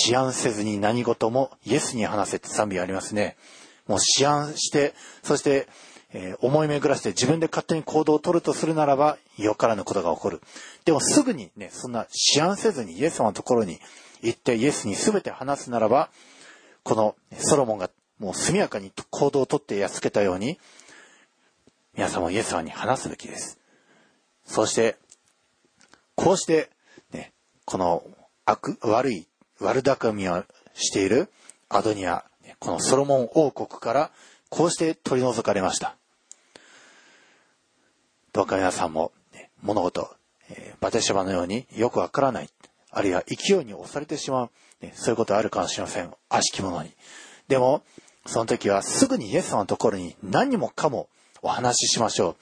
[0.07, 3.37] 思案せずに何事もイエスに話せって賛美ありますね。
[3.87, 5.67] もう思案して、そして、
[6.15, 10.43] えー、思い巡らして自分で勝手に行動を取るとするならば、よからぬことが起こる。
[10.85, 13.79] でもすぐにね、そんな思案せずにイエス様のところに
[14.21, 16.11] 行ってイエスに全て話すならば、
[16.83, 17.89] このソロモンが
[18.23, 20.61] もう速やかに行動をとってやっつけたように、
[21.97, 23.59] 皆さんもイエス様に話すべきです。
[24.47, 24.97] そして、
[26.15, 26.71] こうして、
[27.11, 27.33] ね、
[27.65, 28.05] この
[28.47, 29.27] 悪、悪い、
[29.59, 31.33] 悪巧みをしている
[31.69, 32.25] アドニア、
[32.61, 34.13] このソロモン王国から
[34.51, 35.97] こうして取り除かれました。
[38.33, 40.15] どうか皆さんも、ね、物事、
[40.49, 42.49] えー、バテシャバのようによくわからない、
[42.93, 46.15] あるいは勢いに押されてしまう、ね、そういうことあるかもしれません。
[46.29, 46.93] 悪しき者に。
[47.49, 47.83] でも、
[48.27, 51.09] その時はすぐにイエス様のところに何もかも
[51.43, 52.37] お話ししましょう。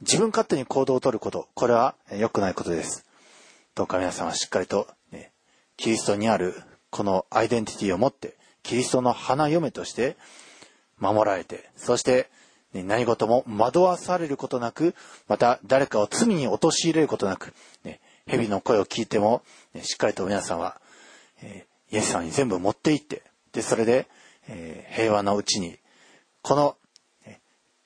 [0.00, 3.04] 自分勝手に行動をとること、これは良くないことです。
[3.74, 5.30] どうか皆さんはしっかりと、ね、
[5.76, 6.54] キリストにある
[6.90, 10.16] このアイデンティティを持って、キリストの花嫁として
[10.98, 12.30] 守られて、そして、
[12.72, 14.94] ね、何事も惑わされることなく、
[15.28, 17.52] また誰かを罪に陥れることなく、
[17.84, 19.42] ね、蛇の声を聞いても、
[19.74, 20.80] ね、しっかりと皆さんは、
[21.42, 24.06] えー、イエス様に全部持って行って、で、それで、
[24.50, 25.78] え、平和のうちに、
[26.42, 26.76] この、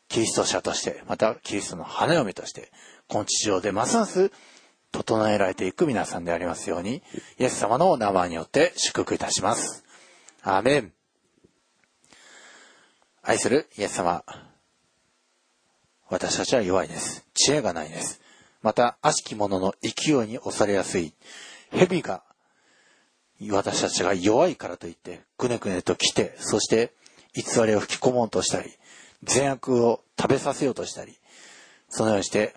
[0.08, 2.70] キリスト者として、またキリストの花嫁として、
[3.08, 4.30] この地上でますます
[4.92, 7.02] 整えられていく皆さんでありますように、
[7.38, 9.84] イエス様の名前によって祝福いたします。
[10.42, 10.92] アーメン。
[13.22, 14.24] 愛するイエス様。
[16.08, 17.26] 私たちは弱いです。
[17.34, 18.20] 知恵がないです。
[18.62, 21.12] また、悪しき者の勢いに押されやすい。
[21.70, 22.22] 蛇が
[23.50, 26.92] 私たちが弱いからといって、くねくねと来て、そして
[27.34, 28.70] 偽りを吹き込もうとしたり、
[29.22, 31.18] 善悪を食べさせようとしたり、
[31.88, 32.54] そのようにして、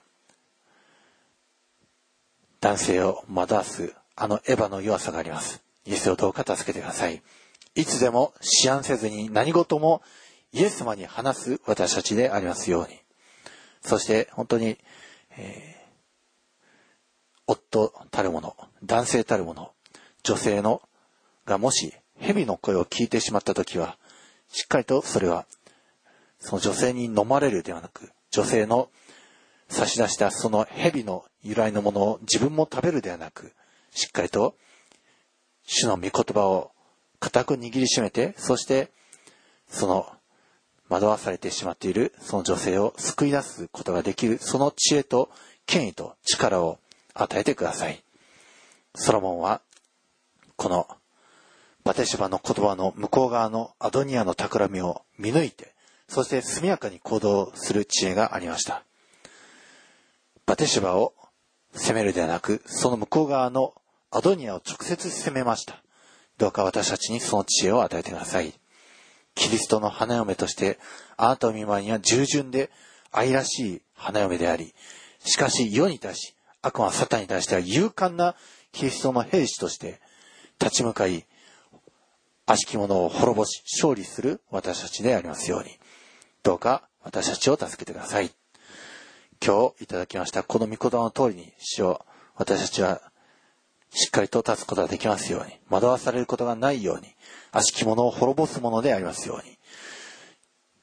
[2.59, 5.61] 男性を惑わす、あのエヴァの弱さがあります。
[5.85, 7.21] イエスをどうか助けてください。
[7.75, 8.33] いつでも
[8.65, 10.01] 思案せずに何事も
[10.51, 12.99] イエス様に話す私たちでありますように。
[13.81, 14.77] そして本当に、
[15.37, 19.71] えー、夫たる者、男性たる者、
[20.23, 20.81] 女性の
[21.45, 23.97] がもし蛇の声を聞いてしまった時は、
[24.49, 25.45] しっかりとそれは、
[26.39, 28.89] その女性に飲まれるではなく、女性の
[29.69, 33.53] 差し出したその蛇の由来のものを自分も食べるではなく、
[33.91, 34.55] しっかりと
[35.63, 36.71] 主の御言葉を
[37.19, 38.91] 固く握りしめて、そして
[39.69, 40.07] その
[40.89, 45.29] 惑わされてしまっているその女性を救い出すことができる、その知恵と
[45.65, 46.79] 権威と力を
[47.13, 48.03] 与えてください。
[48.95, 49.61] ソロモンは
[50.57, 50.87] この
[51.83, 55.73] バテシバの言葉の向こう側のアドニアの企みを見抜いて、
[56.09, 58.83] そして速やかに行動する知恵がありました。
[60.45, 61.13] バテシバを
[61.73, 63.73] 攻めるではなく、その向こう側の
[64.09, 65.83] アドニアを直接攻めました。
[66.37, 68.53] どうか私たちにその知恵を与えてください。
[69.35, 70.79] キリストの花嫁として、
[71.17, 72.71] あなたの見舞いには従順で
[73.11, 74.73] 愛らしい花嫁であり、
[75.19, 78.35] しかし世に対し、悪魔サタンに対しては勇敢な
[78.71, 80.01] キリストの兵士として
[80.59, 81.25] 立ち向かい、
[82.45, 85.77] 悪しき者を滅ぼし、勝利する私たちでありますように。
[86.43, 88.31] どうか私たちを助けてください。
[89.45, 93.01] 今日いただきましたこの御言葉の通りに、主を私たちは
[93.93, 97.07] しっかりと立つことができますように、惑わされることがないように、
[97.51, 99.57] 悪しき者を滅ぼすものでありますように、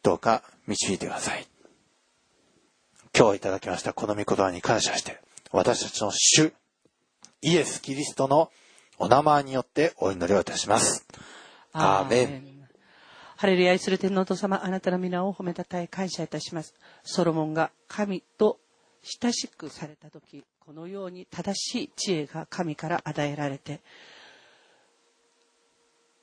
[0.02, 1.46] どうか導いてください。
[3.16, 5.20] 今日いただきましたこの御言葉に感謝して、
[5.52, 6.52] 私たちの主、
[7.42, 8.50] イエス・キリストの
[8.98, 11.06] お名前によってお祈りをいたします。
[11.72, 12.68] アーメン。
[13.36, 16.74] ハレルヤ愛する天皇と様、あなたの皆を褒めたたえ感謝いたします。
[17.02, 18.60] ソロモンが神と
[19.02, 23.80] 親しくされた時、このように正しい知恵が神から与えられて、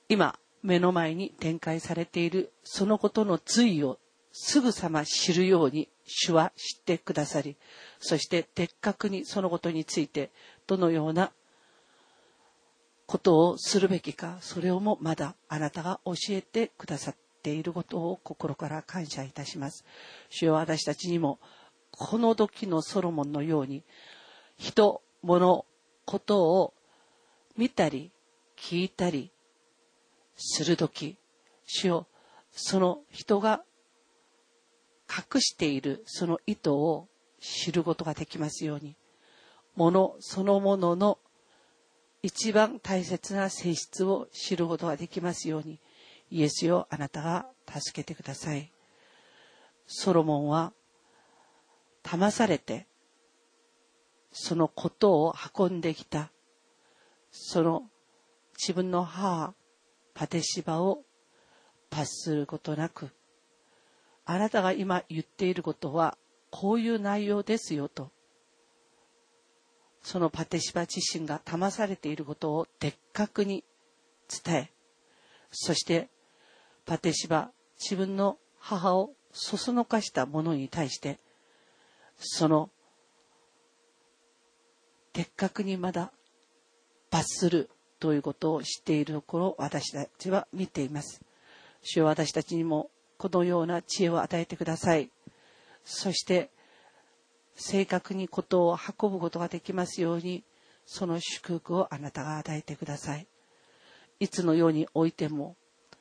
[0.07, 3.99] 今、目の前に展開されているそのことの髄を
[4.31, 7.57] すぐさま知るように主は知ってくださり、
[7.99, 10.31] そして的確にそのことについて
[10.67, 11.31] どのような
[13.11, 19.83] ことをするべきか、それをもまだあなたが教えてくださっていることを心から感謝いたします。
[20.29, 21.37] 主よ私たちにも、
[21.91, 23.83] この時のソロモンのように、
[24.57, 25.65] 人、物、
[26.05, 26.73] ことを
[27.57, 28.13] 見たり
[28.57, 29.33] 聞いたり
[30.37, 31.17] するとき、
[31.65, 32.07] 主よ、
[32.53, 33.61] その人が
[35.09, 37.09] 隠しているその意図を
[37.41, 38.95] 知ることができますように、
[39.75, 41.19] ものそのものの
[42.23, 45.79] 一番大切な性質を知ることができますように、
[46.29, 48.71] イエスよ、あなたが助けてください。
[49.87, 50.73] ソロモンは、
[52.03, 52.87] 騙されて、
[54.31, 56.31] そのことを運んできた、
[57.31, 57.89] その
[58.57, 59.53] 自分の母、
[60.13, 61.03] パテシバを
[61.89, 63.09] 罰することなく、
[64.25, 66.17] あなたが今言っていることは、
[66.51, 68.11] こういう内容ですよと、
[70.03, 73.63] そのパテシバ自身が騙されていることを的確に
[74.43, 74.71] 伝え、
[75.51, 76.09] そして
[76.85, 81.19] パテシバ、自分の母をそそのかした者に対して、
[82.17, 82.69] その
[85.13, 86.11] 的確にまだ
[87.09, 91.21] 罰するということを知っているところを私たちは見ています。
[91.83, 95.09] 主は私たちにもこのような知恵を与えてください。
[95.83, 96.49] そして
[97.55, 100.43] 正確にことを運ぶことができますように、
[100.85, 103.27] その祝福をあなたが与えてください。
[104.19, 105.55] いつのようにおいても、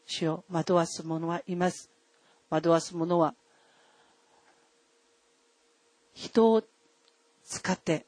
[0.06, 1.90] 主を惑わす者はいます。
[2.50, 3.34] 惑わす者は、
[6.12, 6.62] 人を
[7.44, 8.06] 使って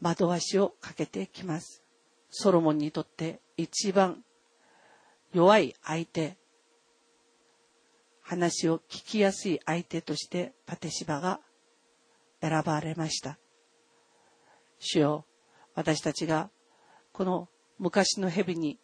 [0.00, 1.82] 惑わしをかけてきます。
[2.30, 4.24] ソロモンにとって一番
[5.32, 6.36] 弱い相手、
[8.26, 11.40] 話を聞きやすい相手としてパテシバが
[12.40, 13.38] 選ばれました。
[14.80, 15.24] 主よ、
[15.76, 16.50] 私たちが
[17.12, 17.48] この
[17.78, 18.80] 昔の蛇に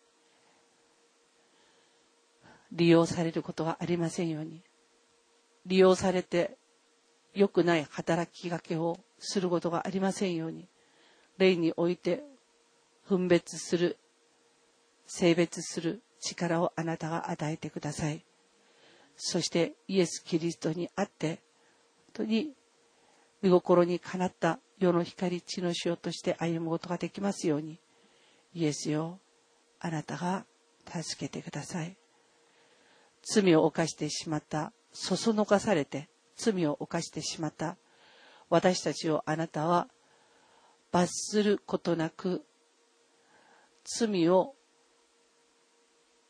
[2.70, 4.62] 利用されることがありませんように、
[5.66, 6.56] 利用されて
[7.34, 10.68] 良くない働きかけをすることがありませんように、
[11.38, 12.22] 霊において
[13.08, 13.98] 分別する、
[15.04, 18.24] 性別する力をあなたが与えてください。
[19.24, 21.42] そしてイエス・キリストにあって、
[22.14, 22.54] 本当に
[23.40, 27.78] 見心にかなった世の光、地の塩として歩むことができますように、
[28.52, 29.20] イエスよ、
[29.78, 30.44] あなたが
[30.86, 31.96] 助けてください。
[33.22, 37.76] 罪を犯してしまった、そそのかされて罪を犯してしまった
[38.50, 39.88] 私たちをあなたは
[40.90, 42.44] 罰することなく
[43.84, 44.54] 罪を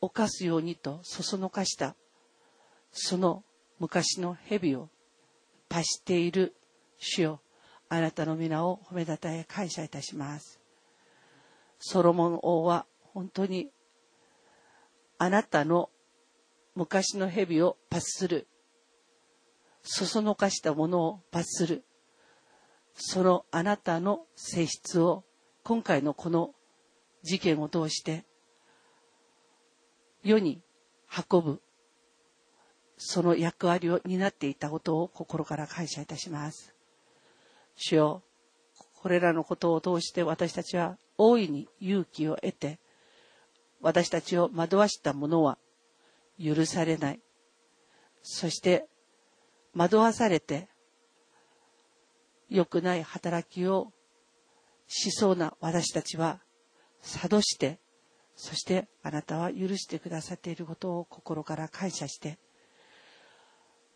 [0.00, 1.96] 犯すようにとそそのかした
[2.92, 3.42] その
[3.78, 4.88] 昔の蛇を
[5.68, 6.54] 罰している
[6.98, 7.40] 主よ。
[7.88, 10.60] あなたの皆を褒めたたえ感謝いたします。
[11.78, 13.70] ソロモン王は本当に
[15.18, 15.90] あなたの
[16.74, 18.46] 昔の蛇を罰する。
[19.82, 21.84] そそのかしたものを罰する。
[22.94, 25.24] そのあなたの性質を
[25.64, 26.54] 今回のこの
[27.22, 28.24] 事件を通して
[30.22, 30.62] 世に
[31.30, 31.62] 運ぶ。
[33.04, 36.72] その役割を担っていたことを心から感謝いたします。
[37.74, 38.22] 主よ、
[38.94, 42.78] これらのことを通して私たちは大いに勇気を得て、
[43.80, 45.58] 私たちを惑わした者は
[46.42, 47.20] 許されない。
[48.22, 48.86] そして
[49.74, 50.68] 惑わされて
[52.48, 53.92] 良くない働きを
[54.86, 56.40] しそうな私たちは
[57.02, 57.80] 諭して
[58.36, 62.38] そしてあなたは許してくださっていることを心から感謝して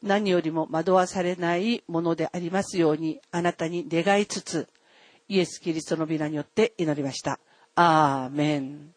[0.02, 4.68] 何よりも惑わされないものでありますようにあなたに願いつつ
[5.28, 7.40] イエス・キリストの皆によって祈りました。
[7.74, 8.95] アーメン。